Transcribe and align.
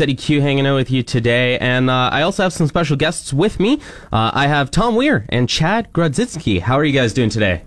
Eddie 0.00 0.14
Q 0.14 0.40
hanging 0.40 0.66
out 0.66 0.76
with 0.76 0.90
you 0.90 1.02
today, 1.02 1.58
and 1.58 1.90
uh, 1.90 2.10
I 2.12 2.22
also 2.22 2.42
have 2.42 2.52
some 2.52 2.66
special 2.66 2.96
guests 2.96 3.32
with 3.32 3.58
me. 3.60 3.80
Uh, 4.12 4.30
I 4.34 4.46
have 4.46 4.70
Tom 4.70 4.94
Weir 4.94 5.26
and 5.28 5.48
Chad 5.48 5.92
Grodzitsky. 5.92 6.60
How 6.60 6.76
are 6.78 6.84
you 6.84 6.92
guys 6.92 7.12
doing 7.12 7.30
today? 7.30 7.62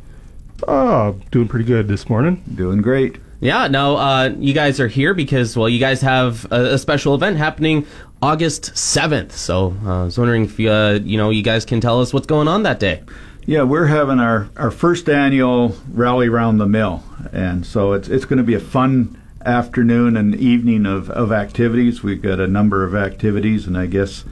Oh, 0.67 1.19
doing 1.31 1.47
pretty 1.47 1.65
good 1.65 1.87
this 1.87 2.09
morning. 2.09 2.43
Doing 2.55 2.81
great. 2.81 3.17
Yeah, 3.39 3.67
no, 3.67 3.97
uh, 3.97 4.33
you 4.37 4.53
guys 4.53 4.79
are 4.79 4.87
here 4.87 5.13
because, 5.13 5.57
well, 5.57 5.67
you 5.67 5.79
guys 5.79 6.01
have 6.01 6.45
a, 6.51 6.73
a 6.73 6.77
special 6.77 7.15
event 7.15 7.37
happening 7.37 7.87
August 8.21 8.73
7th. 8.73 9.31
So 9.31 9.75
uh, 9.83 10.01
I 10.01 10.03
was 10.03 10.17
wondering 10.17 10.45
if, 10.45 10.59
you, 10.59 10.69
uh, 10.69 10.99
you 11.01 11.17
know, 11.17 11.31
you 11.31 11.41
guys 11.41 11.65
can 11.65 11.81
tell 11.81 12.01
us 12.01 12.13
what's 12.13 12.27
going 12.27 12.47
on 12.47 12.63
that 12.63 12.79
day. 12.79 13.01
Yeah, 13.47 13.63
we're 13.63 13.87
having 13.87 14.19
our, 14.19 14.49
our 14.55 14.69
first 14.69 15.09
annual 15.09 15.75
rally 15.91 16.27
around 16.27 16.59
the 16.59 16.67
mill, 16.67 17.03
and 17.33 17.65
so 17.65 17.93
it's 17.93 18.07
it's 18.07 18.23
going 18.23 18.37
to 18.37 18.43
be 18.43 18.53
a 18.53 18.59
fun 18.59 19.19
afternoon 19.45 20.17
and 20.17 20.35
evening 20.35 20.85
of, 20.85 21.09
of 21.09 21.31
activities. 21.31 22.03
We've 22.03 22.21
got 22.21 22.39
a 22.39 22.47
number 22.47 22.83
of 22.83 22.95
activities, 22.95 23.67
and 23.67 23.77
I 23.77 23.85
guess 23.85 24.23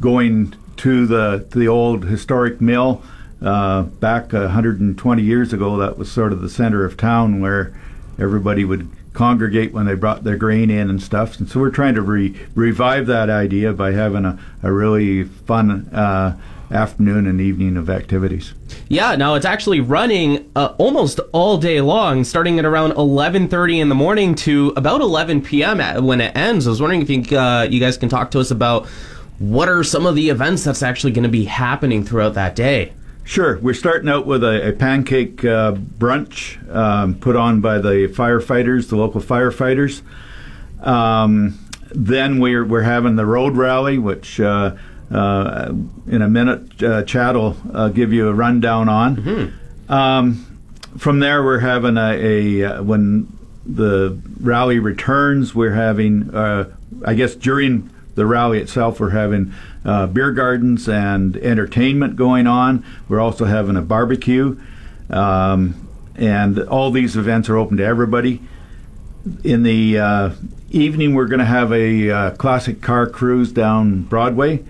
going 0.00 0.54
to 0.78 1.06
the 1.06 1.46
to 1.50 1.58
the 1.58 1.68
old 1.68 2.04
historic 2.04 2.60
mill 2.60 3.02
uh, 3.42 3.82
back 3.82 4.32
120 4.32 5.22
years 5.22 5.52
ago, 5.52 5.76
that 5.78 5.98
was 5.98 6.10
sort 6.10 6.32
of 6.32 6.40
the 6.40 6.48
center 6.48 6.84
of 6.84 6.96
town 6.96 7.40
where 7.40 7.74
everybody 8.18 8.64
would 8.64 8.88
congregate 9.12 9.72
when 9.72 9.86
they 9.86 9.94
brought 9.94 10.24
their 10.24 10.36
grain 10.36 10.70
in 10.70 10.88
and 10.88 11.02
stuff. 11.02 11.38
And 11.38 11.48
so 11.48 11.60
we're 11.60 11.70
trying 11.70 11.94
to 11.94 12.02
re- 12.02 12.38
revive 12.54 13.06
that 13.06 13.28
idea 13.28 13.72
by 13.72 13.92
having 13.92 14.24
a, 14.24 14.38
a 14.62 14.72
really 14.72 15.24
fun 15.24 15.88
uh, 15.92 16.36
afternoon 16.70 17.26
and 17.26 17.40
evening 17.40 17.76
of 17.76 17.90
activities. 17.90 18.54
Yeah, 18.88 19.16
now 19.16 19.34
it's 19.34 19.46
actually 19.46 19.80
running 19.80 20.50
uh, 20.56 20.74
almost 20.78 21.20
all 21.32 21.58
day 21.58 21.80
long, 21.80 22.24
starting 22.24 22.58
at 22.58 22.64
around 22.64 22.92
11:30 22.92 23.80
in 23.80 23.88
the 23.88 23.94
morning 23.94 24.34
to 24.36 24.72
about 24.76 25.00
11 25.00 25.42
p.m. 25.42 26.04
when 26.04 26.20
it 26.20 26.36
ends. 26.36 26.66
I 26.66 26.70
was 26.70 26.80
wondering 26.80 27.02
if 27.02 27.10
you, 27.10 27.38
uh, 27.38 27.62
you 27.62 27.80
guys 27.80 27.96
can 27.96 28.08
talk 28.08 28.30
to 28.32 28.40
us 28.40 28.50
about 28.50 28.86
what 29.38 29.68
are 29.68 29.82
some 29.82 30.06
of 30.06 30.14
the 30.14 30.28
events 30.28 30.64
that's 30.64 30.82
actually 30.82 31.12
going 31.12 31.22
to 31.22 31.28
be 31.28 31.44
happening 31.44 32.04
throughout 32.04 32.34
that 32.34 32.54
day. 32.54 32.92
Sure. 33.24 33.58
We're 33.58 33.74
starting 33.74 34.08
out 34.08 34.26
with 34.26 34.42
a, 34.42 34.70
a 34.70 34.72
pancake 34.72 35.44
uh, 35.44 35.72
brunch 35.72 36.58
um, 36.74 37.14
put 37.14 37.36
on 37.36 37.60
by 37.60 37.78
the 37.78 38.08
firefighters, 38.12 38.88
the 38.88 38.96
local 38.96 39.20
firefighters. 39.20 40.02
Um, 40.84 41.58
then 41.92 42.40
we're 42.40 42.64
we're 42.64 42.82
having 42.82 43.16
the 43.16 43.26
road 43.26 43.56
rally, 43.56 43.98
which 43.98 44.40
uh, 45.10 45.16
uh, 45.16 45.72
in 46.06 46.22
a 46.22 46.28
minute 46.28 46.82
uh, 46.82 47.02
Chad 47.02 47.36
will 47.36 47.56
uh, 47.72 47.88
give 47.88 48.12
you 48.12 48.28
a 48.28 48.34
rundown 48.34 48.88
on. 48.88 49.16
Mm-hmm. 49.16 49.92
Um, 49.92 50.46
from 50.98 51.20
there, 51.20 51.42
we're 51.42 51.60
having 51.60 51.96
a, 51.96 52.60
a, 52.60 52.64
uh, 52.64 52.82
when 52.82 53.36
the 53.64 54.20
rally 54.40 54.78
returns, 54.78 55.54
we're 55.54 55.74
having 55.74 56.34
I 57.04 57.14
guess 57.14 57.34
during 57.34 57.90
the 58.14 58.26
rally 58.26 58.58
itself, 58.58 59.00
we're 59.00 59.10
having 59.10 59.54
uh, 59.84 60.06
beer 60.06 60.32
gardens 60.32 60.88
and 60.88 61.36
entertainment 61.36 62.16
going 62.16 62.46
on. 62.46 62.84
We're 63.08 63.20
also 63.20 63.44
having 63.44 63.76
a 63.76 63.82
barbecue. 63.82 64.60
Um, 65.08 65.88
and 66.16 66.58
all 66.58 66.90
these 66.90 67.16
events 67.16 67.48
are 67.48 67.56
open 67.56 67.78
to 67.78 67.84
everybody. 67.84 68.42
In 69.44 69.62
the 69.62 69.98
uh, 69.98 70.30
evening, 70.70 71.14
we're 71.14 71.26
going 71.26 71.40
to 71.40 71.44
have 71.44 71.72
a 71.72 72.10
uh, 72.10 72.30
classic 72.32 72.80
car 72.82 73.08
cruise 73.08 73.52
down 73.52 74.02
Broadway 74.02 74.62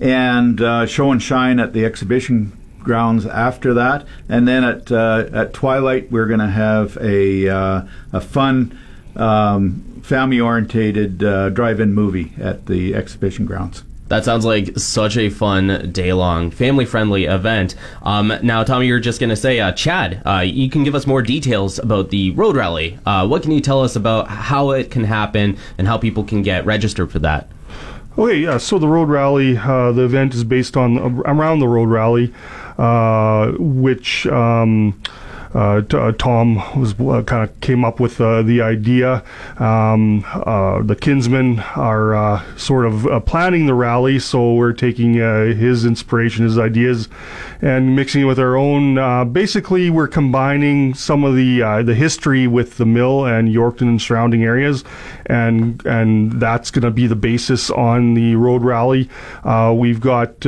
and 0.00 0.60
uh, 0.60 0.86
show 0.86 1.12
and 1.12 1.22
shine 1.22 1.58
at 1.58 1.72
the 1.72 1.84
exhibition 1.84 2.52
grounds 2.80 3.26
after 3.26 3.74
that. 3.74 4.06
And 4.28 4.46
then 4.48 4.64
at, 4.64 4.90
uh, 4.90 5.28
at 5.32 5.52
twilight, 5.52 6.10
we're 6.10 6.26
going 6.26 6.40
to 6.40 6.48
have 6.48 6.96
a, 7.00 7.48
uh, 7.48 7.82
a 8.12 8.20
fun 8.20 8.78
um, 9.16 10.00
family 10.02 10.40
orientated 10.40 11.22
uh, 11.22 11.50
drive 11.50 11.80
in 11.80 11.92
movie 11.92 12.32
at 12.40 12.66
the 12.66 12.94
exhibition 12.94 13.44
grounds. 13.44 13.84
That 14.08 14.24
sounds 14.24 14.46
like 14.46 14.78
such 14.78 15.18
a 15.18 15.28
fun 15.28 15.92
day 15.92 16.14
long, 16.14 16.50
family 16.50 16.86
friendly 16.86 17.26
event. 17.26 17.74
Um, 18.02 18.32
now, 18.42 18.64
Tommy, 18.64 18.86
you're 18.86 19.00
just 19.00 19.20
going 19.20 19.28
to 19.28 19.36
say, 19.36 19.60
uh, 19.60 19.72
Chad, 19.72 20.22
uh, 20.24 20.38
you 20.38 20.70
can 20.70 20.82
give 20.82 20.94
us 20.94 21.06
more 21.06 21.20
details 21.20 21.78
about 21.78 22.08
the 22.08 22.30
road 22.30 22.56
rally. 22.56 22.98
Uh, 23.04 23.26
what 23.26 23.42
can 23.42 23.52
you 23.52 23.60
tell 23.60 23.84
us 23.84 23.96
about 23.96 24.28
how 24.28 24.70
it 24.70 24.90
can 24.90 25.04
happen 25.04 25.58
and 25.76 25.86
how 25.86 25.98
people 25.98 26.24
can 26.24 26.40
get 26.40 26.64
registered 26.64 27.12
for 27.12 27.18
that? 27.18 27.50
Okay, 28.18 28.38
yeah. 28.38 28.58
So 28.58 28.80
the 28.80 28.88
road 28.88 29.08
rally, 29.08 29.56
uh, 29.56 29.92
the 29.92 30.02
event 30.02 30.34
is 30.34 30.42
based 30.42 30.76
on 30.76 31.22
around 31.24 31.60
the 31.60 31.68
road 31.68 31.88
rally, 31.88 32.34
uh, 32.76 33.52
which. 33.58 34.26
Um, 34.26 35.00
uh, 35.54 35.80
t- 35.82 35.96
uh, 35.96 36.12
Tom 36.12 36.56
was 36.78 36.98
uh, 37.00 37.22
kind 37.22 37.48
of 37.48 37.60
came 37.60 37.84
up 37.84 38.00
with 38.00 38.20
uh, 38.20 38.42
the 38.42 38.60
idea. 38.60 39.22
Um, 39.58 40.24
uh, 40.26 40.82
the 40.82 40.96
Kinsmen 40.96 41.60
are 41.60 42.44
sort 42.56 42.86
of 42.86 43.24
planning 43.24 43.66
the 43.66 43.74
rally, 43.74 44.18
so 44.18 44.54
we're 44.54 44.72
taking 44.72 45.14
his 45.14 45.84
inspiration, 45.84 46.44
his 46.44 46.58
ideas, 46.58 47.08
and 47.62 47.96
mixing 47.96 48.22
it 48.22 48.24
with 48.24 48.38
our 48.38 48.56
own. 48.56 49.32
basically, 49.32 49.90
we're 49.90 50.08
combining 50.08 50.94
some 50.94 51.24
of 51.24 51.34
the 51.34 51.82
the 51.84 51.94
history 51.94 52.46
with 52.46 52.76
the 52.76 52.86
mill 52.86 53.24
and 53.24 53.48
Yorkton 53.48 53.82
and 53.82 54.02
surrounding 54.02 54.44
areas, 54.44 54.84
and 55.26 55.84
and 55.86 56.32
that's 56.40 56.70
going 56.70 56.82
to 56.82 56.90
be 56.90 57.06
the 57.06 57.16
basis 57.16 57.70
on 57.70 58.14
the 58.14 58.34
road 58.36 58.62
rally. 58.62 59.08
we've 59.74 60.00
got 60.00 60.44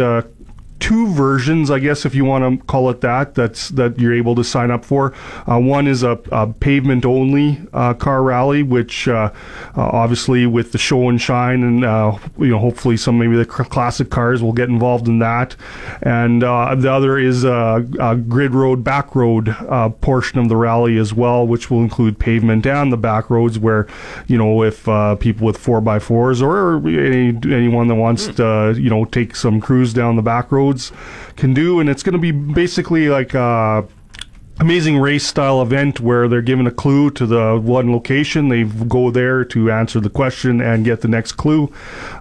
two 0.80 1.06
versions, 1.12 1.70
I 1.70 1.78
guess, 1.78 2.04
if 2.04 2.14
you 2.14 2.24
want 2.24 2.60
to 2.60 2.66
call 2.66 2.91
it 2.91 3.02
that. 3.02 3.34
That's 3.34 3.68
that 3.70 3.98
you're 3.98 4.14
able 4.14 4.34
to 4.34 4.42
sign 4.42 4.70
up 4.70 4.84
for. 4.84 5.14
Uh, 5.46 5.58
one 5.60 5.86
is 5.86 6.02
a, 6.02 6.18
a 6.32 6.48
pavement 6.48 7.04
only 7.04 7.60
uh, 7.72 7.94
car 7.94 8.22
rally, 8.22 8.62
which 8.62 9.06
uh, 9.06 9.30
uh 9.76 9.82
obviously 10.00 10.46
with 10.46 10.72
the 10.72 10.78
show 10.78 11.08
and 11.08 11.20
shine, 11.20 11.62
and 11.62 11.84
uh, 11.84 12.19
you 12.38 12.48
know 12.48 12.58
hopefully 12.58 12.96
some 12.96 13.19
maybe 13.19 13.36
the 13.36 13.44
classic 13.44 14.10
cars 14.10 14.42
will 14.42 14.52
get 14.52 14.69
involved 14.69 15.06
in 15.06 15.19
that. 15.19 15.54
And 16.02 16.42
uh, 16.42 16.74
the 16.74 16.90
other 16.90 17.19
is 17.19 17.44
a, 17.44 17.86
a, 18.00 18.16
grid 18.16 18.54
road 18.54 18.82
back 18.82 19.14
road 19.14 19.54
portion 20.00 20.38
of 20.38 20.48
the 20.48 20.56
rally 20.56 20.96
as 20.96 21.12
well, 21.12 21.46
which 21.46 21.70
will 21.70 21.80
include 21.80 22.19
pavement 22.19 22.66
and 22.66 22.92
the 22.92 22.96
back 22.96 23.28
roads, 23.28 23.58
where 23.58 23.86
you 24.26 24.38
know 24.38 24.62
if 24.62 24.84
people 25.20 25.46
with 25.46 25.58
four 25.58 25.80
by 25.80 25.98
fours 25.98 26.40
or 26.40 26.76
any, 26.88 27.28
anyone 27.54 27.86
that 27.88 27.96
wants 27.96 28.28
to 28.28 28.74
you 28.78 28.88
know 28.88 29.04
take 29.04 29.36
some 29.36 29.60
cruise 29.60 29.92
down 29.92 30.16
the 30.16 30.22
back 30.22 30.50
road 30.50 30.69
roads 30.70 30.92
can 31.36 31.54
do, 31.54 31.81
and 31.81 31.88
it's 31.88 32.03
going 32.03 32.14
to 32.14 32.19
be 32.19 32.32
basically 32.32 33.08
like. 33.08 33.34
Uh, 33.34 33.82
amazing 34.60 34.98
race 34.98 35.26
style 35.26 35.62
event 35.62 36.00
where 36.00 36.28
they're 36.28 36.43
given 36.43 36.66
a 36.66 36.71
clue 36.71 37.10
to 37.10 37.25
the 37.25 37.59
one 37.59 37.91
location. 37.91 38.50
They 38.50 38.65
go 38.65 39.10
there 39.10 39.43
to 39.47 39.71
answer 39.71 40.00
the 40.00 40.10
question 40.10 40.60
and 40.60 40.84
get 40.84 41.00
the 41.00 41.09
next 41.09 41.32
clue, 41.32 41.72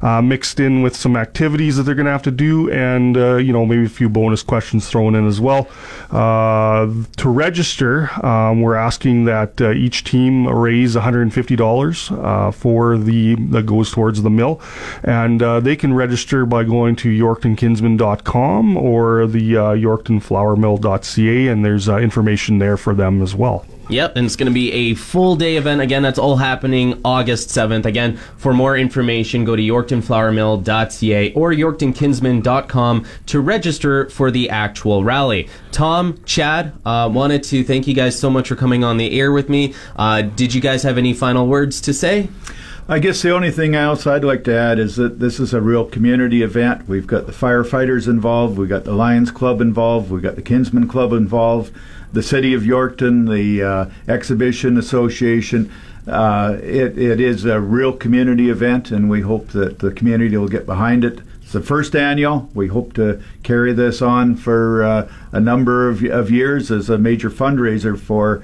uh, 0.02 0.22
mixed 0.22 0.58
in 0.60 0.82
with 0.82 0.96
some 0.96 1.18
activities 1.18 1.76
that 1.76 1.84
they're 1.84 1.96
going 1.96 2.06
to 2.06 2.14
have 2.14 2.24
to 2.24 2.32
do, 2.32 2.72
and 2.72 3.18
uh, 3.18 3.36
you 3.36 3.52
know 3.52 3.66
maybe 3.66 3.84
a 3.86 3.90
few 3.90 4.08
bonus 4.08 4.42
questions 4.42 4.88
thrown 4.88 5.16
in 5.16 5.28
as 5.28 5.42
well. 5.42 5.68
Uh, 6.12 6.88
to 7.18 7.28
register, 7.28 8.10
um, 8.26 8.62
we're 8.62 8.76
asking 8.76 9.26
that 9.26 9.60
uh, 9.60 9.72
each 9.72 10.06
team 10.06 10.48
raise 10.48 10.96
$150 10.96 12.24
uh, 12.24 12.52
for 12.52 12.98
the 12.98 13.36
that 13.36 13.66
goes 13.66 13.92
towards 13.92 14.22
the 14.22 14.30
mill, 14.30 14.62
and 15.04 15.44
uh, 15.44 15.60
they 15.60 15.76
can 15.76 15.94
register 15.94 16.46
by 16.46 16.64
going 16.64 16.96
to 16.96 17.10
YorktonKinsman.com 17.10 18.78
or 18.78 19.28
the 19.28 19.54
YorktonFlourMill.ca, 19.54 21.48
and 21.48 21.66
there's 21.66 21.90
information 21.90 22.29
information 22.30 22.60
there 22.60 22.78
for 22.78 22.94
them 22.94 23.22
as 23.22 23.36
well. 23.36 23.66
Yep, 23.90 24.18
and 24.18 24.26
it's 24.28 24.36
going 24.36 24.52
to 24.52 24.54
be 24.54 24.72
a 24.72 24.94
full 24.94 25.36
day 25.36 25.58
event. 25.58 25.82
Again, 25.82 26.04
that's 26.04 26.20
all 26.20 26.36
happening 26.36 27.02
August 27.04 27.50
7th. 27.50 27.86
Again, 27.86 28.18
for 28.38 28.54
more 28.54 28.78
information, 28.78 29.46
go 29.46 29.56
to 29.56 29.62
yorktonflourmill.ca 29.62 31.34
or 31.34 31.52
yorktonkinsman.com 31.52 33.06
to 33.26 33.40
register 33.40 34.08
for 34.12 34.30
the 34.30 34.48
actual 34.52 35.04
rally. 35.04 35.50
Tom, 35.72 36.22
Chad, 36.26 36.74
uh, 36.86 37.10
wanted 37.12 37.42
to 37.46 37.64
thank 37.64 37.88
you 37.88 37.96
guys 37.96 38.18
so 38.18 38.30
much 38.30 38.48
for 38.48 38.56
coming 38.56 38.84
on 38.84 38.98
the 38.98 39.20
air 39.20 39.32
with 39.32 39.50
me. 39.50 39.74
Uh, 39.96 40.22
did 40.22 40.54
you 40.54 40.62
guys 40.62 40.84
have 40.84 41.00
any 41.00 41.14
final 41.14 41.48
words 41.48 41.82
to 41.82 41.94
say? 41.94 42.30
I 42.92 42.98
guess 42.98 43.22
the 43.22 43.30
only 43.30 43.52
thing 43.52 43.76
else 43.76 44.08
I'd 44.08 44.24
like 44.24 44.44
to 44.46 44.58
add 44.58 44.80
is 44.80 44.96
that 44.96 45.20
this 45.20 45.40
is 45.40 45.54
a 45.54 45.62
real 45.62 45.86
community 45.86 46.42
event. 46.42 46.88
We've 46.88 47.06
got 47.06 47.28
the 47.28 47.32
firefighters 47.32 48.08
involved, 48.08 48.58
we've 48.58 48.68
got 48.68 48.84
the 48.84 48.94
Lions 48.94 49.30
Club 49.30 49.62
involved, 49.62 50.10
we've 50.10 50.24
got 50.24 50.36
the 50.36 50.42
Kinsmen 50.42 50.88
Club 50.88 51.14
involved 51.14 51.72
the 52.14 52.24
City 52.24 52.56
of 52.56 52.64
Yorkton, 52.64 53.32
the 53.32 53.62
uh, 53.62 53.86
Exhibition 54.08 54.76
Association. 54.76 55.72
uh, 56.08 56.58
it, 56.64 56.98
it 56.98 57.22
is 57.22 57.46
a 57.46 57.62
real 57.62 57.94
community 57.94 58.50
event, 58.50 58.90
and 58.90 59.08
we 59.08 59.22
hope 59.22 59.50
that 59.50 59.78
the 59.78 59.92
community 59.92 60.36
will 60.36 60.48
get 60.48 60.66
behind 60.66 61.06
it. 61.06 61.22
It's 61.44 61.52
the 61.52 61.62
first 61.62 61.96
annual. 61.96 62.50
We 62.56 62.70
hope 62.70 62.94
to 62.94 63.22
carry 63.44 63.72
this 63.72 64.02
on 64.02 64.36
for 64.36 64.82
uh, 64.82 65.12
a 65.32 65.40
number 65.40 65.88
of, 65.88 66.04
of 66.06 66.32
years 66.32 66.72
as 66.72 66.90
a 66.90 66.98
major 66.98 67.30
fundraiser 67.30 68.00
for 68.00 68.42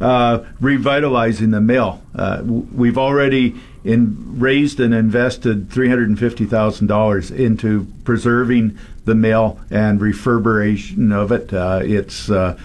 uh, 0.00 0.44
revitalizing 0.60 1.50
the 1.50 1.60
mill. 1.60 2.02
Uh, 2.14 2.42
we've 2.44 2.98
already 2.98 3.54
in, 3.84 4.38
raised 4.38 4.80
and 4.80 4.92
invested 4.92 5.68
$350,000 5.68 7.38
into 7.38 7.86
preserving 8.04 8.78
the 9.04 9.14
mill 9.14 9.60
and 9.70 10.00
refurbishing 10.00 11.12
of 11.12 11.30
it. 11.30 11.52
Uh, 11.52 11.80
it's 11.82 12.28
uh, 12.28 12.58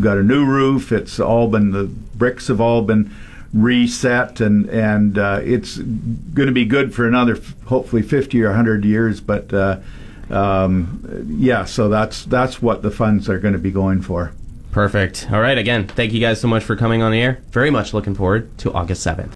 got 0.00 0.18
a 0.18 0.22
new 0.22 0.44
roof. 0.44 0.92
It's 0.92 1.18
all 1.18 1.48
been 1.48 1.72
the 1.72 1.84
bricks 1.84 2.48
have 2.48 2.60
all 2.60 2.82
been 2.82 3.10
reset, 3.54 4.40
and 4.40 4.68
and 4.68 5.18
uh, 5.18 5.40
it's 5.42 5.78
going 5.78 6.46
to 6.48 6.52
be 6.52 6.66
good 6.66 6.94
for 6.94 7.08
another 7.08 7.38
hopefully 7.66 8.02
50 8.02 8.42
or 8.42 8.48
100 8.48 8.84
years. 8.84 9.20
But 9.22 9.52
uh, 9.52 9.80
um, 10.28 11.26
yeah, 11.26 11.64
so 11.64 11.88
that's 11.88 12.26
that's 12.26 12.60
what 12.60 12.82
the 12.82 12.90
funds 12.90 13.28
are 13.30 13.38
going 13.38 13.54
to 13.54 13.58
be 13.58 13.70
going 13.70 14.02
for. 14.02 14.32
Perfect. 14.78 15.26
All 15.32 15.40
right. 15.40 15.58
Again, 15.58 15.88
thank 15.88 16.12
you 16.12 16.20
guys 16.20 16.40
so 16.40 16.46
much 16.46 16.62
for 16.62 16.76
coming 16.76 17.02
on 17.02 17.10
the 17.10 17.20
air. 17.20 17.42
Very 17.50 17.68
much 17.68 17.92
looking 17.92 18.14
forward 18.14 18.56
to 18.58 18.72
August 18.72 19.04
7th. 19.04 19.26